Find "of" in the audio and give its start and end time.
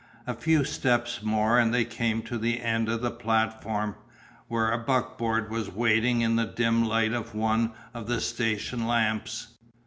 2.89-3.03, 7.13-7.35, 7.93-8.07